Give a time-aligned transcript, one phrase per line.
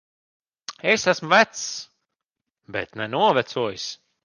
[0.93, 1.61] Es esmu vecs.
[2.77, 3.87] Bet ne novecojis.